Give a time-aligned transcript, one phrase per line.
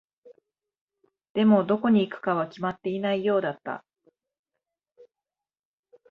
[1.35, 3.85] でも、どこに行くかは決まっていないようだった。